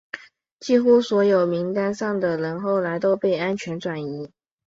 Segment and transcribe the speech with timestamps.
[0.59, 4.31] 几乎所有名单上的人后来都被安全转移。